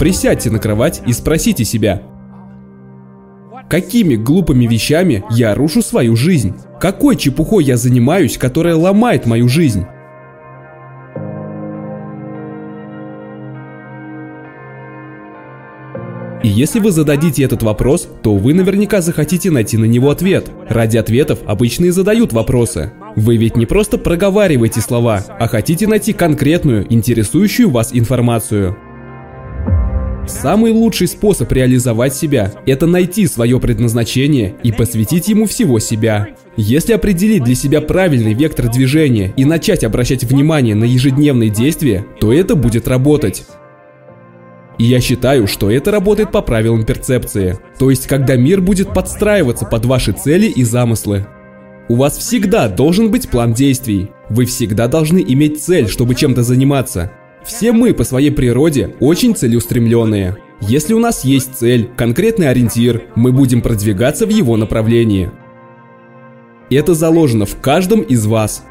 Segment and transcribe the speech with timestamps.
[0.00, 2.00] Присядьте на кровать и спросите себя,
[3.68, 6.54] какими глупыми вещами я рушу свою жизнь?
[6.80, 9.84] Какой чепухой я занимаюсь, которая ломает мою жизнь?
[16.42, 20.50] И если вы зададите этот вопрос, то вы наверняка захотите найти на него ответ.
[20.70, 22.90] Ради ответов обычно и задают вопросы.
[23.16, 28.78] Вы ведь не просто проговариваете слова, а хотите найти конкретную, интересующую вас информацию.
[30.30, 36.28] Самый лучший способ реализовать себя– это найти свое предназначение и посвятить ему всего себя.
[36.56, 42.32] Если определить для себя правильный вектор движения и начать обращать внимание на ежедневные действия, то
[42.32, 43.44] это будет работать.
[44.78, 47.58] И я считаю, что это работает по правилам перцепции.
[47.78, 51.26] То есть, когда мир будет подстраиваться под ваши цели и замыслы.
[51.88, 54.10] У вас всегда должен быть план действий.
[54.28, 57.12] Вы всегда должны иметь цель, чтобы чем-то заниматься.
[57.44, 60.36] Все мы по своей природе очень целеустремленные.
[60.60, 65.30] Если у нас есть цель, конкретный ориентир, мы будем продвигаться в его направлении.
[66.68, 68.62] Это заложено в каждом из вас.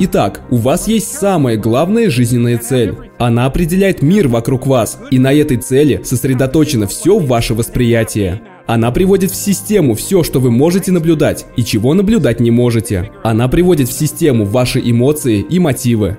[0.00, 2.94] Итак, у вас есть самая главная жизненная цель.
[3.18, 8.42] Она определяет мир вокруг вас, и на этой цели сосредоточено все ваше восприятие.
[8.66, 13.10] Она приводит в систему все, что вы можете наблюдать и чего наблюдать не можете.
[13.22, 16.18] Она приводит в систему ваши эмоции и мотивы.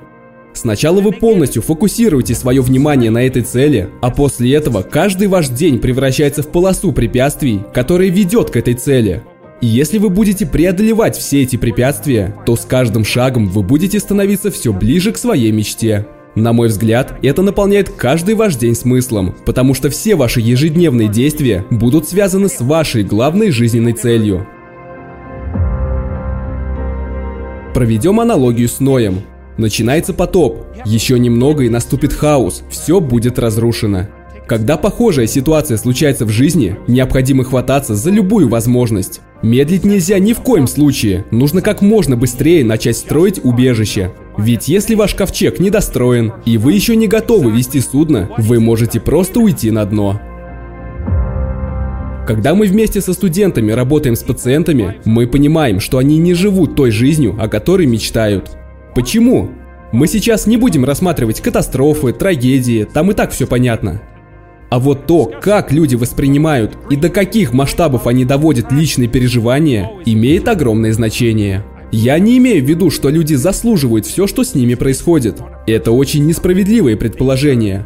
[0.54, 5.80] Сначала вы полностью фокусируете свое внимание на этой цели, а после этого каждый ваш день
[5.80, 9.24] превращается в полосу препятствий, которая ведет к этой цели.
[9.62, 14.52] И если вы будете преодолевать все эти препятствия, то с каждым шагом вы будете становиться
[14.52, 16.06] все ближе к своей мечте.
[16.36, 21.64] На мой взгляд, это наполняет каждый ваш день смыслом, потому что все ваши ежедневные действия
[21.70, 24.48] будут связаны с вашей главной жизненной целью.
[27.74, 29.22] Проведем аналогию с Ноем.
[29.58, 34.08] Начинается потоп, еще немного и наступит хаос, все будет разрушено.
[34.48, 39.22] Когда похожая ситуация случается в жизни, необходимо хвататься за любую возможность.
[39.42, 44.12] Медлить нельзя ни в коем случае, нужно как можно быстрее начать строить убежище.
[44.38, 49.40] Ведь если ваш ковчег недостроен, и вы еще не готовы вести судно, вы можете просто
[49.40, 50.20] уйти на дно.
[52.28, 56.90] Когда мы вместе со студентами работаем с пациентами, мы понимаем, что они не живут той
[56.90, 58.52] жизнью, о которой мечтают.
[58.96, 59.50] Почему?
[59.92, 64.02] Мы сейчас не будем рассматривать катастрофы, трагедии, там и так все понятно.
[64.70, 70.48] А вот то, как люди воспринимают и до каких масштабов они доводят личные переживания, имеет
[70.48, 71.64] огромное значение.
[71.92, 75.40] Я не имею в виду, что люди заслуживают все, что с ними происходит.
[75.68, 77.86] Это очень несправедливое предположение.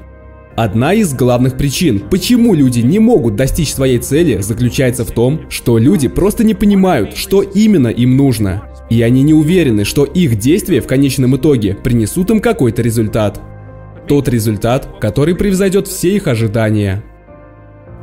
[0.56, 5.78] Одна из главных причин, почему люди не могут достичь своей цели, заключается в том, что
[5.78, 8.64] люди просто не понимают, что именно им нужно.
[8.90, 13.42] И они не уверены, что их действия в конечном итоге принесут им какой-то результат
[14.08, 17.04] тот результат, который превзойдет все их ожидания.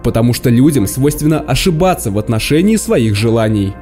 [0.03, 3.73] Потому что людям свойственно ошибаться в отношении своих желаний.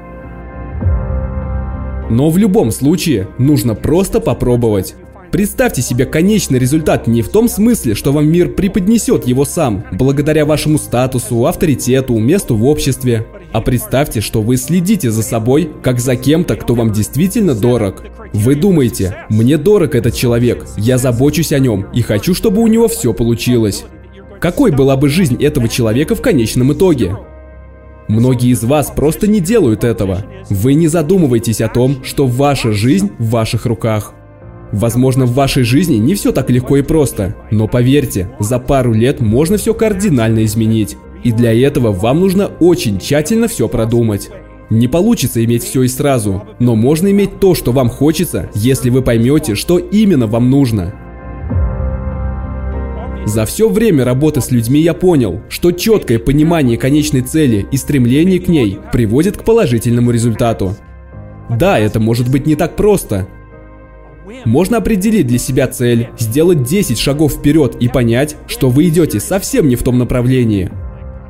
[2.10, 4.94] Но в любом случае нужно просто попробовать.
[5.32, 10.44] Представьте себе конечный результат не в том смысле, что вам мир преподнесет его сам, благодаря
[10.44, 13.26] вашему статусу, авторитету, месту в обществе.
[13.52, 18.02] А представьте, что вы следите за собой, как за кем-то, кто вам действительно дорог.
[18.32, 22.88] Вы думаете, мне дорог этот человек, я забочусь о нем и хочу, чтобы у него
[22.88, 23.84] все получилось.
[24.40, 27.16] Какой была бы жизнь этого человека в конечном итоге?
[28.08, 30.24] Многие из вас просто не делают этого.
[30.48, 34.14] Вы не задумываетесь о том, что ваша жизнь в ваших руках.
[34.72, 39.20] Возможно, в вашей жизни не все так легко и просто, но поверьте, за пару лет
[39.20, 40.96] можно все кардинально изменить.
[41.24, 44.30] И для этого вам нужно очень тщательно все продумать.
[44.70, 49.02] Не получится иметь все и сразу, но можно иметь то, что вам хочется, если вы
[49.02, 50.94] поймете, что именно вам нужно.
[53.26, 58.40] За все время работы с людьми я понял, что четкое понимание конечной цели и стремление
[58.40, 60.74] к ней приводит к положительному результату.
[61.48, 63.28] Да, это может быть не так просто,
[64.44, 69.68] можно определить для себя цель, сделать 10 шагов вперед и понять, что вы идете совсем
[69.68, 70.70] не в том направлении.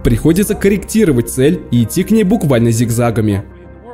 [0.05, 3.45] Приходится корректировать цель и идти к ней буквально зигзагами.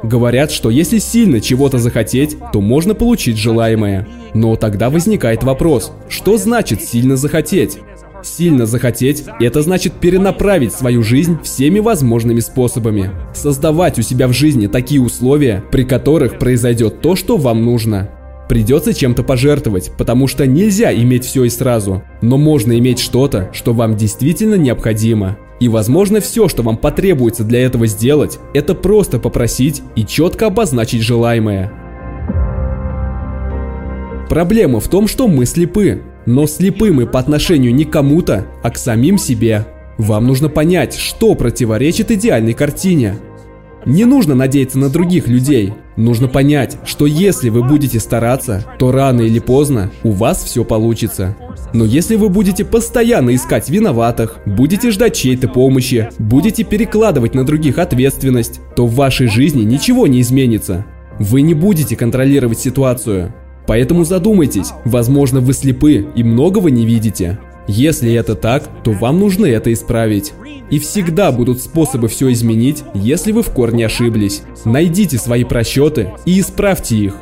[0.02, 4.06] Говорят, что если сильно чего-то захотеть, то можно получить желаемое.
[4.32, 7.78] Но тогда возникает вопрос, что значит сильно захотеть?
[8.22, 13.10] Сильно захотеть– это значит перенаправить свою жизнь всеми возможными способами.
[13.34, 18.10] Создавать у себя в жизни такие условия, при которых произойдет то, что вам нужно.
[18.48, 22.02] Придется чем-то пожертвовать, потому что нельзя иметь все и сразу.
[22.22, 25.36] Но можно иметь что-то, что вам действительно необходимо.
[25.60, 31.02] И возможно все, что вам потребуется для этого сделать, это просто попросить и четко обозначить
[31.02, 31.72] желаемое.
[34.28, 36.02] Проблема в том, что мы слепы.
[36.26, 39.66] но слепым и по отношению не к кому-то, а к самим себе.
[39.96, 43.16] Вам нужно понять, что противоречит идеальной картине.
[43.88, 45.72] Не нужно надеяться на других людей.
[45.96, 51.34] Нужно понять, что если вы будете стараться, то рано или поздно у вас все получится.
[51.72, 57.78] Но если вы будете постоянно искать виноватых, будете ждать чьей-то помощи, будете перекладывать на других
[57.78, 60.84] ответственность, то в вашей жизни ничего не изменится.
[61.18, 63.34] Вы не будете контролировать ситуацию.
[63.66, 67.38] Поэтому задумайтесь, возможно вы слепы и многого не видите.
[67.68, 70.32] Если это так, то вам нужно это исправить.
[70.70, 74.42] И всегда будут способы все изменить, если вы в корне ошиблись.
[74.64, 77.14] Найдите свои просчеты и исправьте их.